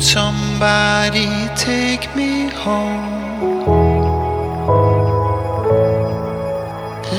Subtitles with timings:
[0.00, 3.20] somebody take me home.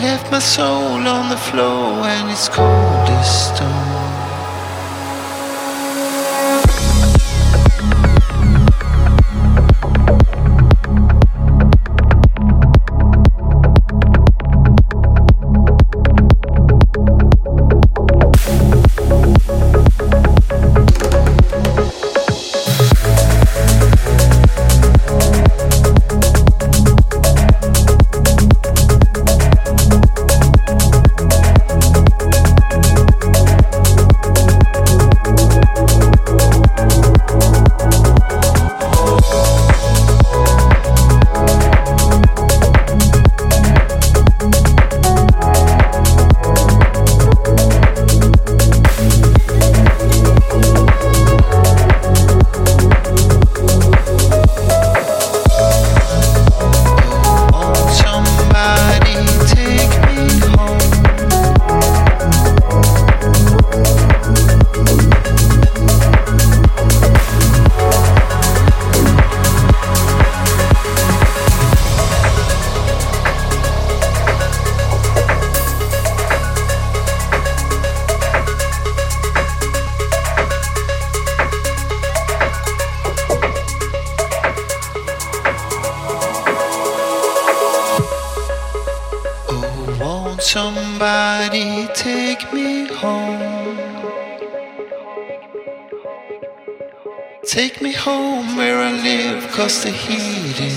[0.02, 3.91] Left my soul on the floor and it's cold as stone.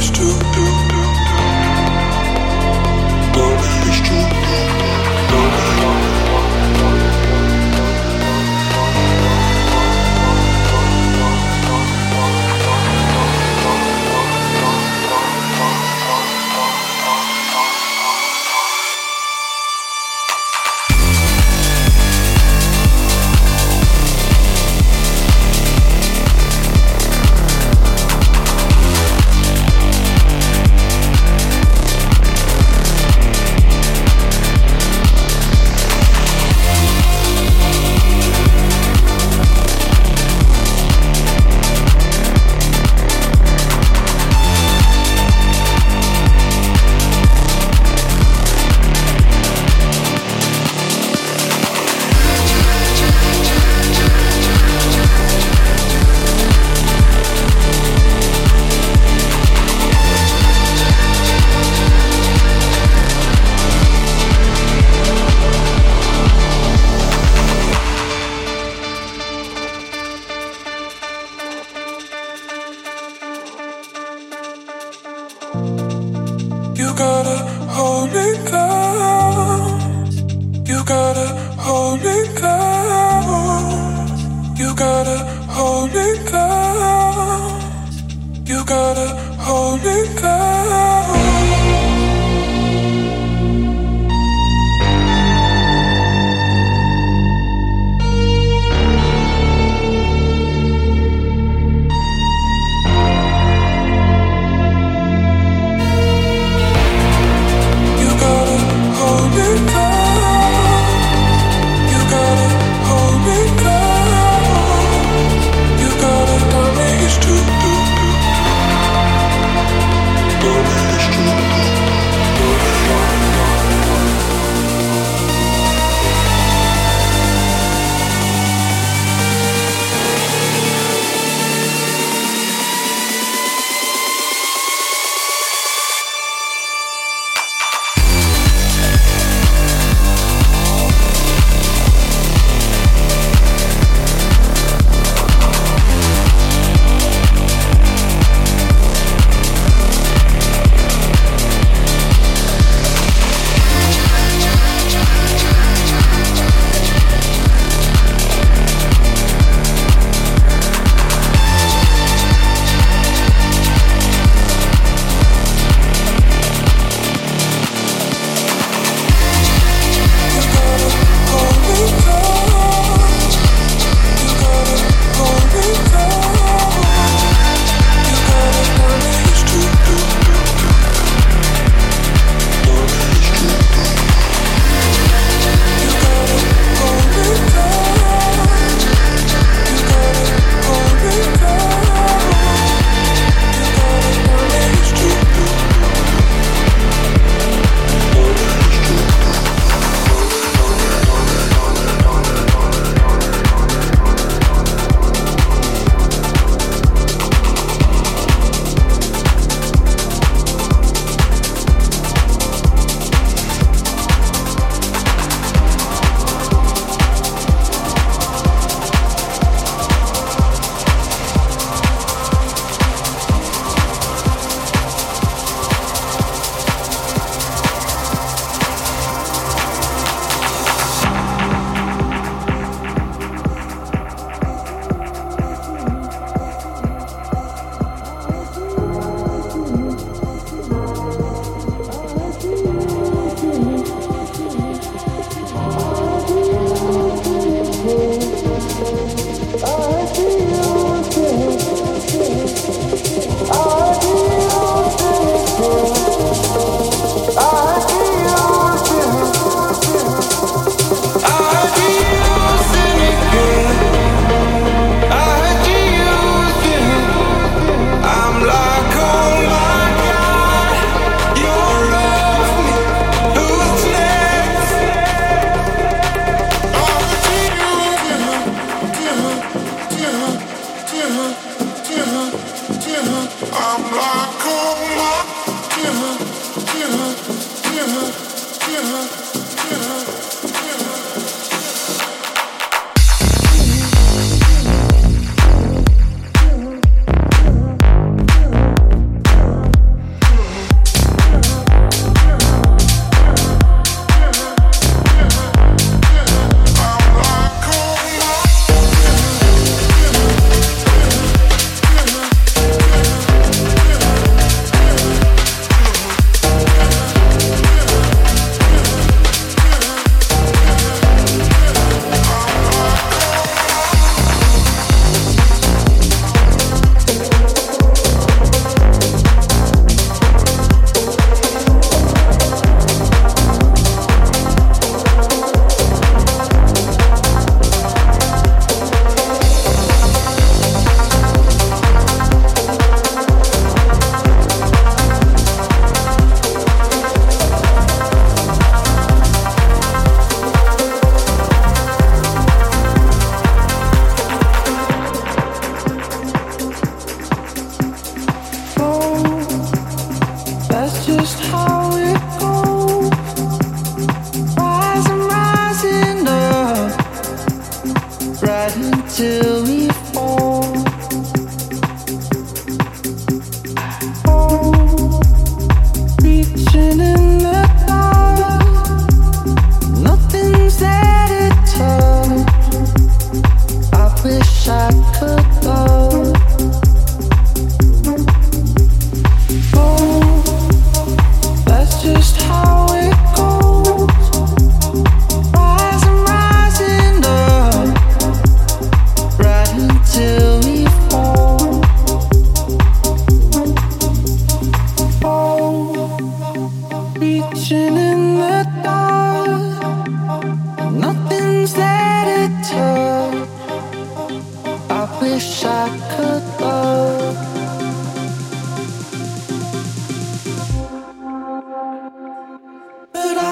[0.00, 0.57] It's true.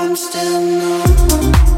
[0.07, 1.76] I'm still numb.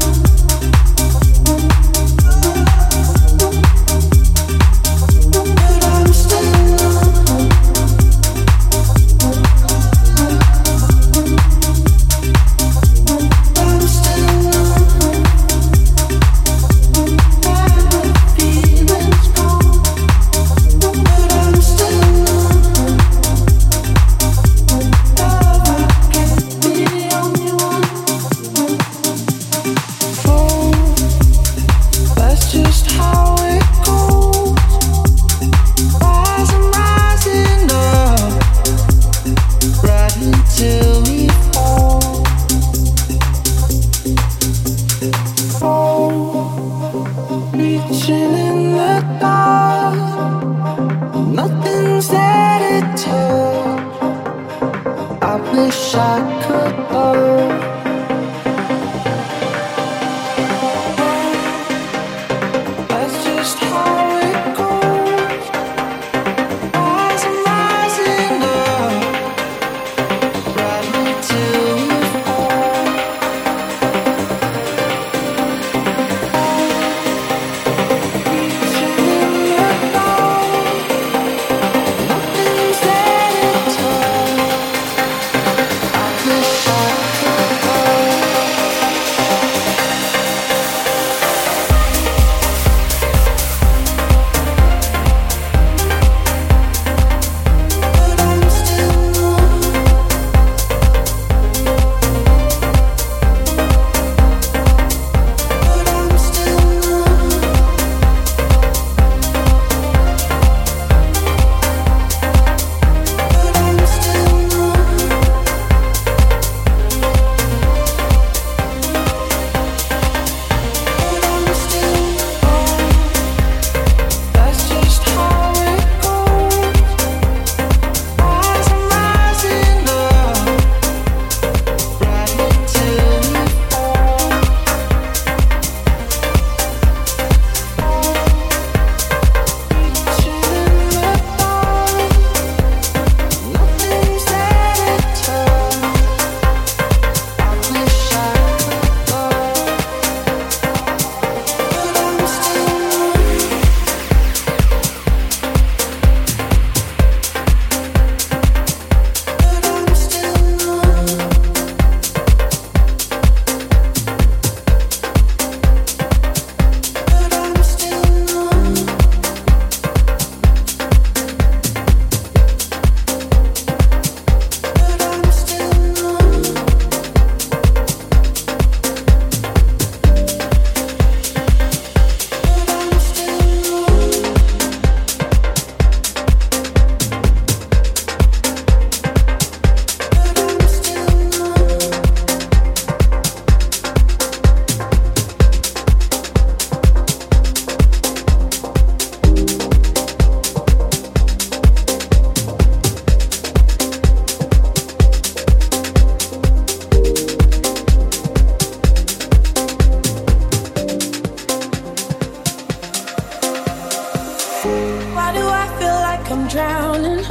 [216.49, 217.21] drowning,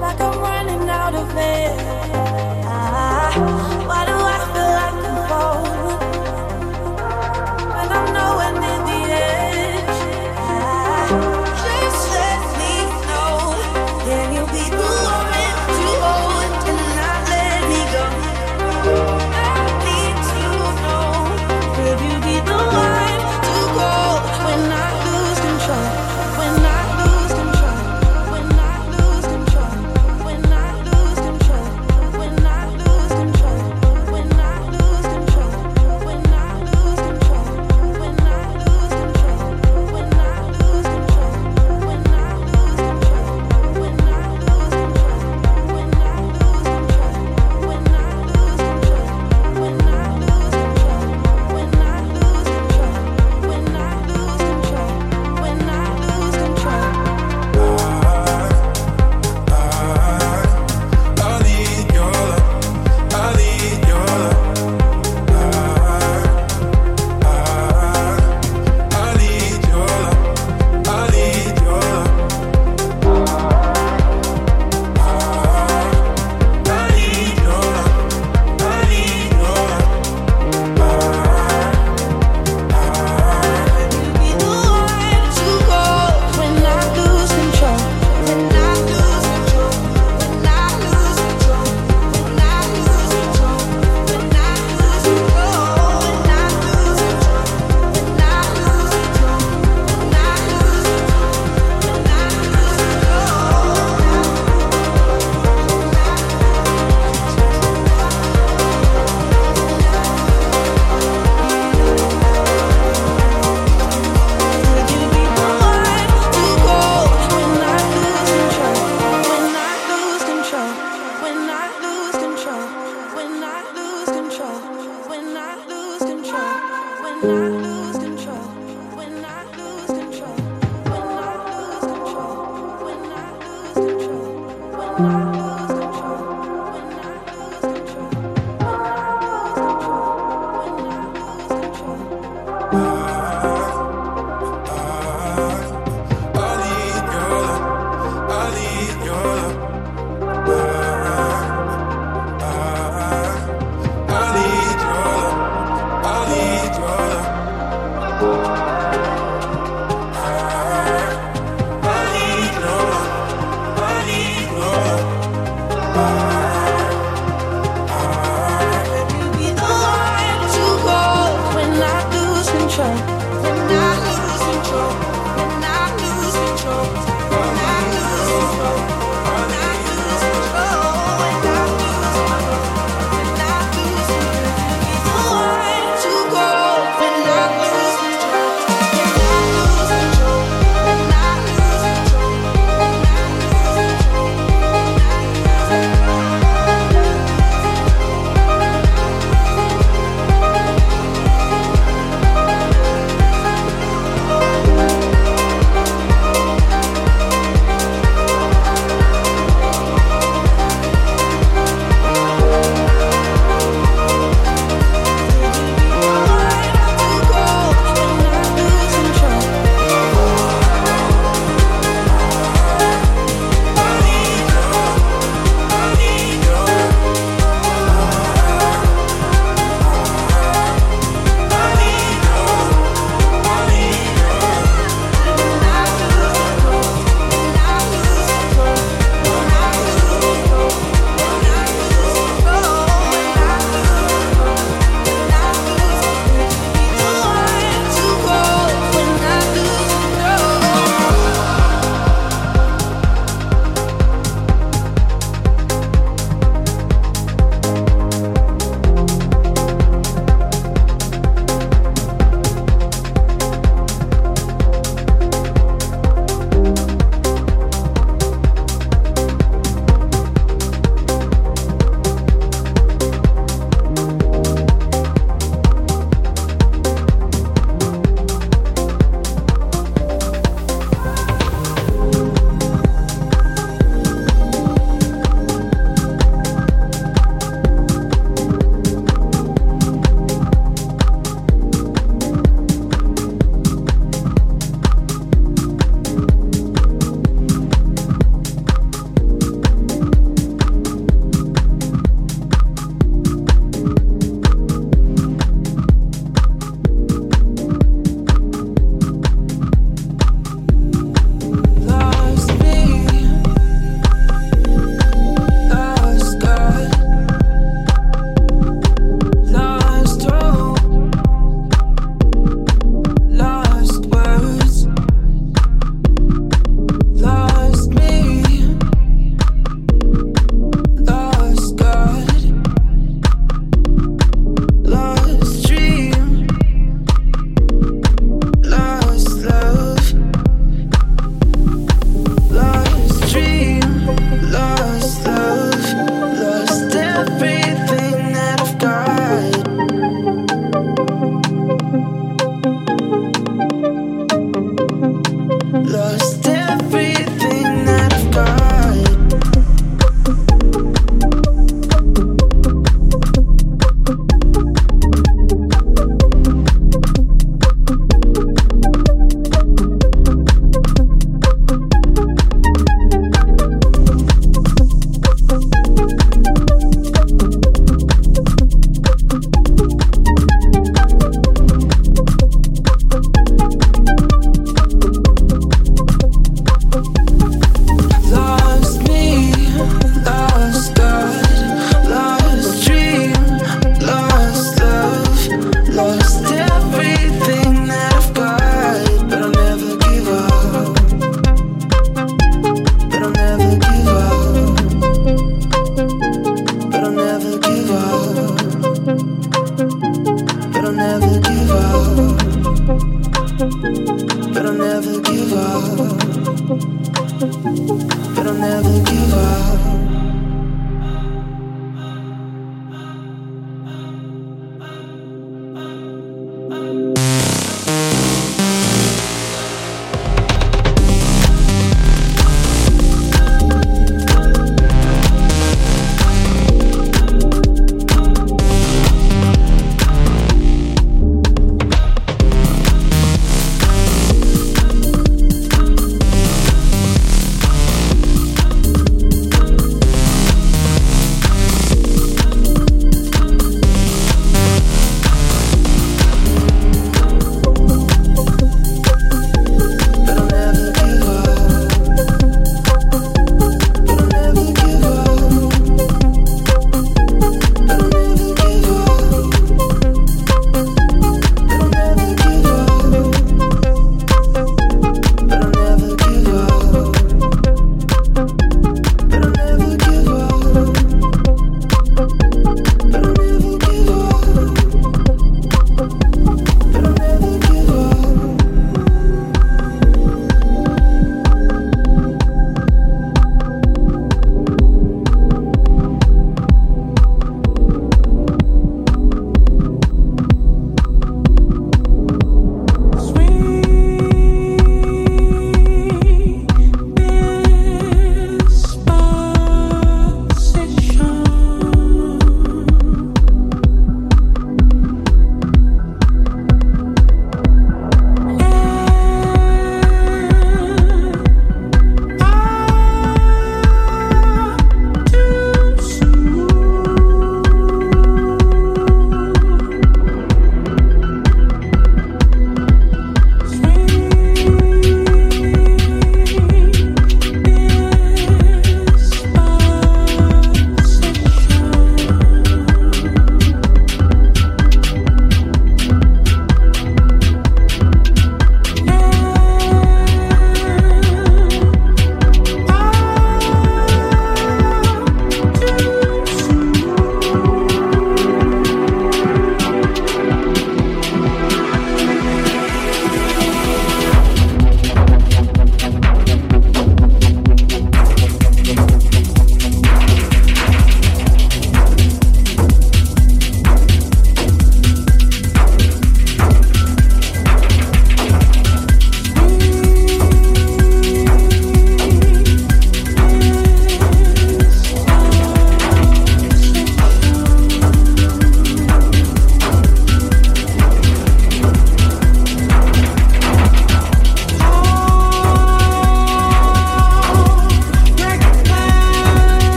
[0.00, 2.25] like I'm running out of air.